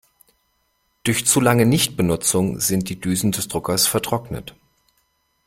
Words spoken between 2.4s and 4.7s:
sind die Düsen des Druckers vertrocknet.